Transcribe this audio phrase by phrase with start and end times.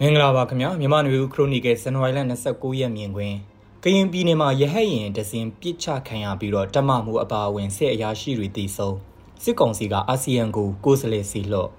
[0.00, 3.36] မင်္ဂလာပါခင်ဗျာမြန်မာနွေဦးခရိုနီကယ်ဇန်နဝါရီလ29ရက်မြင်ကွင်း
[3.82, 8.90] ကရင်ပြည်နယ်မှာရဟတ်ရင်တစင်ပြစ်ချခံရပြီးတော့တမမှုအပါအဝင်စစ်အရာရှိတွေတည်ဆုံ
[9.42, 11.70] စစ်ကောင်စီကအာဆီယံကိုကိုယ်စားလှယ်စီလွတ်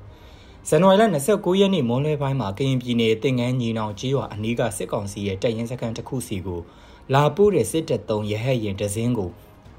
[0.69, 1.03] ဇန်နဝါရီလ
[1.33, 6.59] 29ရက်နေ့မွန်းလွဲပိုင်းမှာကရင်ပြည်နယ်တင်ငန်းညီနောင်ကြီးရွာအနီးကစစ်ကောင်စီရဲ့တပ်ရင်းစခန်းတစ်ခုစီကို
[7.13, 9.29] လာပို့တဲ့စစ်တပ်သုံးရဟတ်ရင်တစင်ကို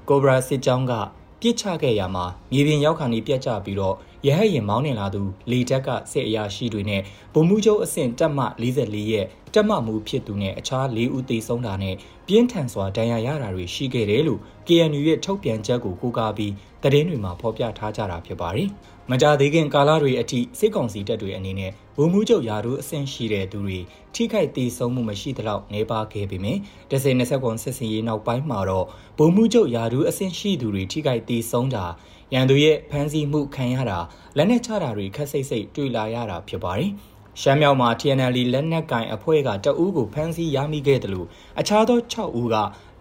[0.09, 0.93] ကိုဘရာစစ်ကြောင်းက
[1.41, 3.95] ပြစ်ချခဲ့ရမှာမြေပြင်ရောက်ခါနေပြတ်ကျပြီးတော့
[4.27, 5.21] ရဟတ်ရင်မောင်းနေလာသူ
[5.51, 7.01] လေတက်ကစစ်အရာရှိတွေနဲ့
[7.33, 11.95] ဗိုလ်မှူးချုပ်အဆင့်တက်မ44ရဲ့တက်မမှုဖြစ်သူနဲ့အခြား၄ဦးသေဆုံးတာနဲ့
[12.27, 16.53] ပြင်းထန်စွာဒဏ်ရာရတာတွေရှိခဲ့တယ်လို့ KNU ရဲ့ထုတ်ပြန်ချက်ကိုကိုးကားပြီး
[16.83, 18.69] သတင်းတွေမှာဖော်ပြထားကြတာဖြစ်ပါတယ်။
[19.11, 23.79] မကြသေးခင်ကာလတွေအထိစစ်ကောင်စီတပ်တွေအနေနဲ့ဗိုလ်မှူးချုပ်ယာတို့အဆင့်ရှိတဲ့သူတွေ
[24.15, 26.59] ထိခိုက်ဒေဆုံးမှုမရှိသလောက်နေပါခဲ့ပေမယ့်
[26.91, 28.85] ဒဇယ်20ကွန်စစ်စင်ရေးနောက်ပိုင်းမှာတော့
[29.17, 31.85] ဗိုလ်မှူးချုပ်ယာတို့အဆင့်ရှိသူတွေထိခိုက်ဒေဆုံးတာ
[32.33, 33.99] ရန်သူရဲ့ဖမ်းဆီးမှုခံရတာ
[34.37, 36.91] လက်နက်ချတာတွေခက်စိတ်စိတ်တွေ့လာရတာဖြစ်ပါတယ်။
[37.41, 41.27] ရှမ်းမြောက်မှာ TNL လက်နက်ကင်အဖွဲ့ကတအူးကိုဖမ်းဆီးရမိခဲ့တယ်လို့
[41.59, 42.55] အခြားသော6ဦးက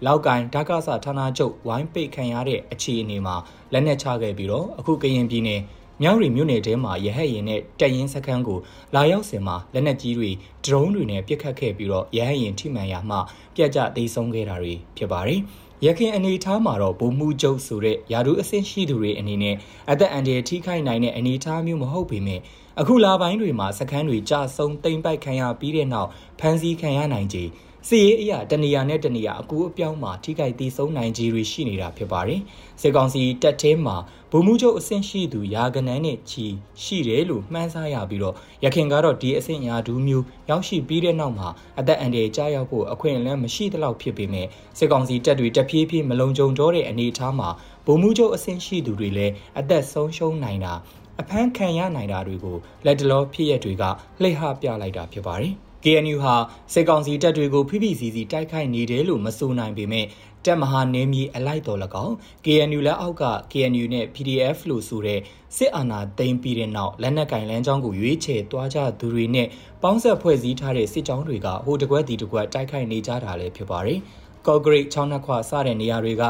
[0.06, 3.36] လောက်ကင်ဓာကဆဌာနချုပ်ဝိုင်းပိတ်ခံရတဲ့အခြေအနေမှာ
[3.72, 5.61] လက်နက်ချခဲ့ပြီးတော့အခုကရင်ပြည်နယ်
[6.03, 8.59] မြောက်ရီမြို့နယ်ထဲမှာရဟတ်ရင်နဲ့တက်ရင်စခန်းကို
[8.95, 10.31] လာရောက်စင်မှာလက်နက်ကြီးတွေ
[10.64, 13.17] ဒရုန်းတွေနဲ့ပစ်ခတ်ခဲ့ပြီးတော့ရဟတ်ရင်ထိမှန်ရမှ
[13.55, 15.41] ပြက်ကျသိမ်းဆုံးခဲ့တာတွေဖြစ်ပါတယ်။
[15.86, 19.56] ရခင်အနေထားမှာတော့ဗိုလ်မှူးချုပ်ဆိုတဲ့ယာဒူအဆင့်ရှိသူတွေအနေနဲ့
[19.91, 22.41] အသက်အန္တရာယ်ထိခိုက်နိုင်တဲ့အနေထားမျိုးမဟုတ်ပေမဲ့
[22.81, 27.45] အခုလာပိုင်းတွေမှာစခန်းတွေကြဆုံတိမ်ပိုက်ခံရပြီးတဲ့နောက်ဖမ်းဆီးခံရနိုင်ခြေ
[27.88, 32.40] စီရေးအရာတနေရာနဲ့တနေရာအကူအပြောင်းမှာထိခိုက်သေးဆုံးနိုင်ကြီးတွေရှိနေတာဖြစ်ပါတယ်။
[32.80, 33.96] စစ်ကောင်စီတပ်ထဲမှာ
[34.30, 36.46] ဗိုလ်မှူးချုပ်အဆင့်ရှိသူရာဂနန်းနဲ့ချီ
[36.82, 44.46] ရှိတယ်လို့မှန်းဆရပြီးတော့ရခင်ကတော့ဒီအဆင့်ရာဒူးမျိုးရောက်ရှိပြီးတဲ့နောက်မှာအသက်အန္တရာယ်ကြားရောက်ဖို့အခွင့်အလမ်းမရှိသလောက်ဖြစ်ပေမဲ့
[44.78, 47.48] စစ်ကောင်စီတပ်တွေတဖြည်းဖြည်းမလုံခြုံတော့တဲ့အနေအထားမှာ
[47.86, 50.74] ဗိုလ်မှူးချုပ်အဆင့်ရှိသူတွေလည်းအသက်ဆုံးရှုံးနိုင်တာ
[51.20, 53.82] အဖမ်းခံရနိုင်တာတွေကိုလက်တလောဖြစ်ရက်တွေက
[54.22, 56.34] လှိဟပြလိုက်တာဖြစ်ပါတယ်။ KNU ဟာ
[56.72, 60.06] စစ်ကောင်စီတပ်တွေကိုဖိဖိစီစီတိုက်ခိုက်နေတယ်လို့မဆိုနိုင်ပေမဲ့
[60.45, 62.14] တပ်မဟာနေမြေအလိုက်တော်၎င်း
[62.45, 65.20] KNU လက်အောက်က KNU နဲ့ PDF လို့ဆိုတဲ့
[65.56, 69.48] စစ်အာဏာသိမ်းပြီးတဲ့နောက်လက်နက်ကင်လမ်းကြောင်းကိုရွေးချယ်သွားကြသူတွေနဲ့
[69.83, 74.00] ပေါင်းဆက်ဖွဲ့စည်းထားတဲ့စစ်ကြောင်းတွေကဟိုတကွက်ဒီတကွက်တိုက်ခိုက်နေကြတာလည်းဖြစ်ပါတယ်။
[74.46, 76.22] ကော့ဂရိတ်ချောင်းနှခွစတဲ့နေရာတွေက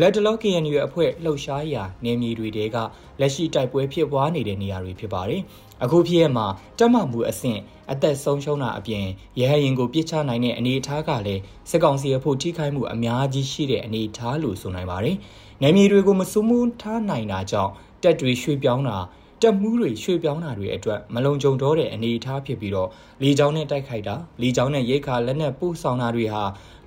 [0.00, 2.76] လက်တလော KNU အဖွဲ့လှုပ်ရှားရာနေမြေတွေတဲက
[3.20, 5.42] လက်ရှိတိုက်ပွဲဖြစ်ပွားနေတဲ့နေရာတွေဖြစ်ပါတယ်။
[5.84, 6.46] အခုဖြစ်ရမှာ
[6.78, 7.60] တက်မှမှုအဆင့်
[7.92, 9.06] အသက်ဆုံးရှုံးတာအပြင်
[9.40, 15.16] ရဟရင်ကိုပြစ်ချနိုင်တဲ့အနေအထားကလည်းစစ်ကောင်စီအဖို့ထိခိုက်မှုအများကြီးရှိတဲ့အနေအထားလို့ဆိုနိုင်ပါတယ်။
[15.62, 17.72] နယ်မြေတွေကိုမစိုးမိုးထားနိုင်တာကြောင့်
[18.02, 18.98] တက်တွေရွှေ့ပြောင်းတာ
[19.42, 22.88] တက်မှုတွေရွှေ့ပြောင်းတာတွေအတွက်မလုံခြုံတော့တဲ့အနေအထားဖြစ်ပြီးတော့
[23.22, 26.42] လေကြောင်းနဲ့တိုက်ခိုက်တာလေကြောင်းနဲ့ရိတ်ခါလက်နက်ပို့ဆောင်တာတွေဟာ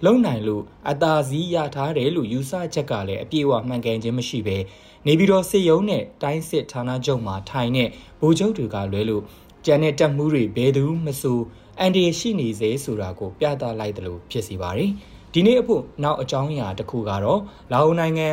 [0.05, 4.57] လုံနိုင်လို့အသာစီးရထားတယ်လို့ယူဆချက်ကလည်းအပြည့်အဝမှန်ကန်ခြင်းမရှိဘဲ
[5.05, 7.89] နေပြီးတော့စစ်ရုံးနဲ့တိုင်းစစ်ဌာနချုပ်မှာထိုင်တဲ့
[8.21, 9.23] ဗိုလ်ချုပ်တွေကလွဲလို့
[9.65, 11.39] ကြံတဲ့တက်မှုတွေဘယ်သူမဆို
[11.79, 14.91] အန်ဒီရှိနေစေဆိုတာကိုပြသလိုက်တယ်လို့ဖြစ်စီပါတယ်
[15.33, 18.27] ဒီနေ့အဖို့နောက်အကြောင်းအရာတစ်ခုကတော့လာအိုနိုင်ငံ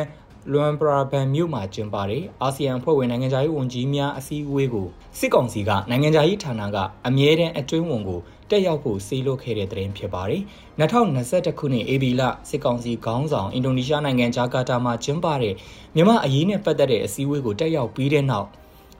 [0.51, 4.87] လွမ်ပရာဘန်မြို့မှာကျင်းပတဲ့အာဆီယံအဖွဲ့ဝင်နိုင်ငံသားရေးဝန်ကြီးများအစည်းအဝေးကို
[5.19, 6.77] စစ်ကောင်စီကနိုင်ငံသားရေးဌာနက
[7.07, 10.41] အမြဲတမ်းအတွင်းဝန်ကိုတက်ရောက်ဖို့စေလွှတ်ခဲ့တဲ့သတင်းဖြစ်ပါတယ်။
[10.79, 15.53] 2021ခုနှစ်ဧပြီလစစ်ကောင်စီခေါင်းဆောင်အင်ဒိုနီးရှားနိုင်ငံဂျာကာတာမှာကျင်းပတဲ့
[15.95, 18.47] မြန်မာအရေးနဲ့ပတ်သက်တဲ့အစည်းအဝေးကိုတက်ရောက်ပြီးတဲ့နောက်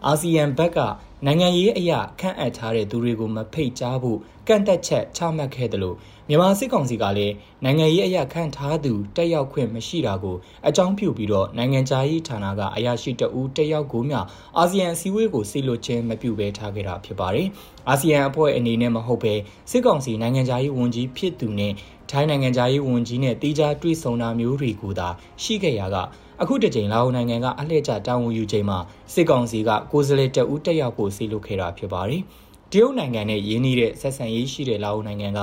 [0.08, 0.80] အာဆီယံဘက်က
[1.26, 5.96] နိုင်ငံရေးအရာခန့်အပ်ထားတဲ့သူတွေကိုမဖိတ်ကြားဖို့ကန့်သက်ချက်ချမှတ်ခဲ့တယ်လို့
[6.30, 14.16] မြန်မာစစ်ကောင်စီကလည်းနိုင်ငံရေးအရာခန့်ထားသူတက်ရောက်ခွင့်မရှိတာကိုအကြောင်းပြုပြီးတော့နိုင်ငံခြားရေးဌာနကအရာရှိတဦးတက်ရောက်ကိုမြ
[14.58, 17.48] အာဆီယံအစည်းအဝေးကိုဆီလွတ်ခြင်းမပြုဘဲထားခဲ့တာဖြစ်ပါတယ်။
[17.90, 19.34] အာဆီယံအဖွဲ့အနေနဲ့မဟုတ်ဘဲ
[19.72, 21.74] စစ်ကောင်စီနိုင်ငံခြားရေးဝန်ကြီးဖြစ်သူနဲ့
[22.10, 25.08] ထိုင်းနိုင်ငံခြားရေးဝန်ကြီးနဲ့တီးခြားတွေ့ဆုံတာမျိုးတွေကိုသာ
[25.44, 25.98] ရှိခဲ့ရက
[26.44, 28.78] အခုတစ်ချိန်လာအိုနိုင်ငံကအလှည့်ကျတာဝန်ယူချိန်မှာ
[29.14, 32.22] စစ်ကောင်စီကကိုယ်စားလှယ်တအူးတက်ရောက်ဖို့စီလုပ်ခဲ့တာဖြစ်ပါတယ်။
[32.72, 35.40] တရုတ်နိုင်ငံနဲ့ရင်းနှီးတဲ့ဆက်ဆံရေးရှိတဲ့လာအိုနိုင်ငံက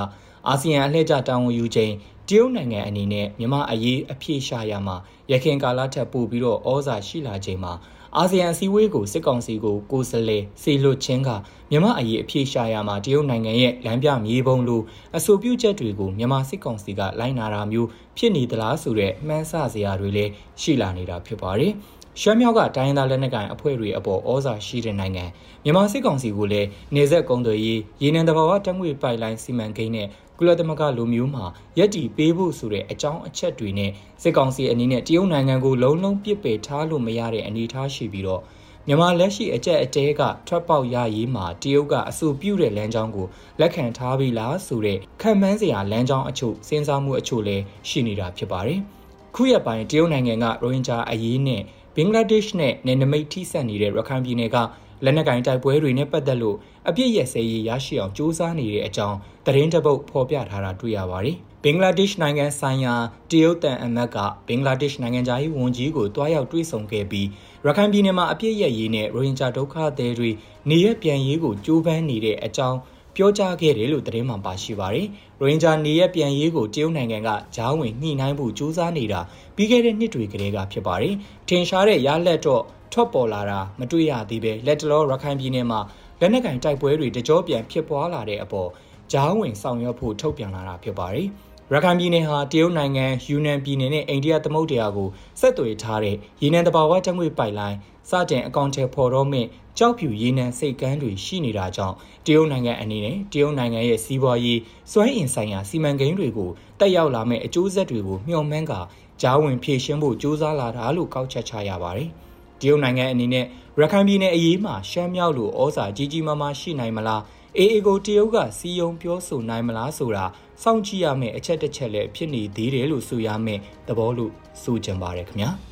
[0.47, 1.91] အာဆီယံအလှည့်ကျတာဝန်ယူချိန်
[2.29, 4.95] တရုတ်နိုင်ငံအနေနဲ့မြန်မာအရေးအပြည့်ရှာရမှာ
[5.31, 7.73] ရခိုင်ကာလထက်ပိုပြီးတော့ဩဇာရှိလာချိန်မှာ
[8.17, 11.29] အာဆီယံအစည်းအဝေးကိုစစ်ကောင်စီကိုကိုယ်စားလှယ်စေလွတ်ခြင်းက
[11.71, 14.81] မြန်မာအရေးအပြည့်ရှာရမှာတရုတ်နိုင်ငံရဲ့လမ်းပြမြေပုံလို
[15.17, 20.31] အဆိုပြုချက်တွေကိုမြန်မာစစ်ကောင်စီကလိုက်နာတာမျိုးဖြစ်နေသလားဆိုတဲ့မှန်းဆစရာတွေလည်း
[20.61, 21.73] ရှိလာနေတာဖြစ်ပါတယ်။
[22.19, 25.25] ရှမ်းမြောက်ကတိုင်းသားလက်နက်ကိုင်အဖွဲ့တွေအပေါ်ဩဇာရှိတဲ့နိုင်ငံ
[25.63, 31.45] မြန်မာစစ်ကောင်စီကလည်းနေဆက်ကုန်းတွေရေးရေနံတဘာဝတက်ငွေပိုက်လိုင်းစီမံကိန်းနဲ့ကုလသမဂ္ဂလူမျိုးမှာ
[31.77, 33.91] ရက်တီပေးဖို့ဆိုတဲ့အကြောင်းအချက်တွေနဲ့
[34.21, 38.41] စစ်ကောင်စီအနေနဲ့တရုတ်နိုင်ငံကိုလုံးလုံးပြစ်ပယ်ထားလို့မရတဲ့အနေအထားရှိပြီးတော့
[38.87, 43.27] မြန်မာလက်ရှိအကြက်အတဲကထွက်ပေါက်ရရေးမှာတရုတ်ကအဆိုပြုတဲ့လမ်းကြောင်းကို
[43.59, 48.79] လက်ခံထားပြီလားဆိုတဲ့ခံမှန်းစရာလမ်းကြောင်းအချို့စဉ်းစားမှုအချို့လည်းရှိနေတာဖြစ်ပါတယ်။
[49.35, 51.61] ခုရက်ပိုင်းတရုတ်နိုင်ငံကရိုဟင်ဂျာအရေးနဲ့
[51.95, 54.57] ဘင်္ဂလားဒေ့ရှ်နဲ့နယ်နိမိတ်ထိစပ်နေတဲ့ရခိုင်ပြည်နယ်က
[55.03, 56.57] လက်နက်ကင်တိုက်ပွဲတွေနဲ့ပတ်သက်လို့
[56.89, 62.93] အပြစ်ရက်စဲရေးရရှိအောင်စ조사နေတဲ့အကြောင်းသတင်းတပုတ်ဖော်ပြထားတာတွေ့ရပါတယ်။ဘင်္ဂလားဒေ့ရှ်နိုင်ငံဆိုင်ရာ
[63.31, 64.17] တရုတ်တန်အမတ်က
[64.47, 67.27] ဘင်္ဂလားဒေ့ရှ်နိုင်ငံသားရေးဝန်ကြီးကိုတွားရောက်တွေ့ဆုံခဲ့ပြီး
[67.65, 70.29] ရခိုင်ပြည်နယ်မှာအပြစ်ရက်ရေးနဲ့ရိုဟင်ဂျာဒုက္ခသည်တွေ
[70.69, 72.79] နေရပြန်ရေးကိုကြိုးပမ်းနေတဲ့အကြောင်း
[73.15, 75.07] ပြောကြားခဲ့တယ်လို့သတင်းမှပါရှိပါတယ်။
[75.39, 79.21] ရိုဟင်ဂျာနေရပြန်ရေးကိုတရုတ်နိုင်ငံကဂျားဝင်ညှိနှိုင်းဖို့ကြိုးစားနေတာ
[79.55, 81.13] ပြီးခဲ့တဲ့နှစ်တွေကလေးကဖြစ်ပါတယ်။
[81.47, 82.63] ထင်ရှားတဲ့ရလက်တော့
[82.93, 85.79] ထွက်ပေါ်လာတာမတွေ့ရသေးပဲလက်တလောရခိုင်ပြည်နယ်မှာ
[86.19, 88.69] လက်နက်ကင်တိုက်ပွဲတွေတကြောပြန်ဖြစ်ပွားလာတဲ့အပေါ်
[89.11, 91.27] ဂျားဝင်ဆောင်ရွက်ဖို့ထုတ်ပြန်လာတာဖြစ်ပါတယ်။
[91.73, 95.09] ရခိုင်ပြည်နယ်ဟာတရုတ်နိုင်ငံယူနန်ပြည်နယ်နဲ့အိန္ဒိယသမုဒ္ဒရာကို
[95.39, 97.77] ဆက်သွယ်ထားတဲ့ရေနံတဘာဝတက်ငွေပိုက်လိုင်း
[98.09, 99.47] စတင်အကောင့်ထဲပေါ်တော့မြင့်
[99.77, 101.95] ကြောက်ဖြူရေနံစိတ်ကမ်းတွေရှိနေတာကြောင့်
[102.25, 104.59] တရုတ်နိုင်ငံအနေနဲ့တရုတ်နိုင်ငံရဲ့စီးပွားရေး
[104.91, 108.81] စွမ်းအင်ဆိုင်ရာစီမံကိန်းတွေကိုတက်ရောက်လာမယ့်အကျိုးဆက်တွေကိုမျှော်မှန်းကာ
[109.21, 112.09] ကြားဝင်ဖြည့်ရှင်းဖို့ကြိုးစားလာတာလို့ကောက်ချက်ချရပါတယ်။
[112.61, 113.45] တရုတ်နိုင်ငံအနေနဲ့
[113.79, 117.21] ရခိုင်ပြည်နယ်အရေးမှာရှမ်းမြောက်လိုဩဇာကြီးကြီးမားမားရှိနိုင်မလား
[117.57, 120.25] အေအေကိုတရုတ်ကစီယုံပြောဆိုနိုင်မလားဆိုတာ
[120.63, 124.31] စောင့်ကြည့်ရမယ့်အချက်တစ်ချက်လည်းဖြစ်နေသေးတယ်လို့ဆိုရမယ့်သဘောလို့
[124.63, 125.51] ဆိုကြပါတယ်ခင်ဗျာ။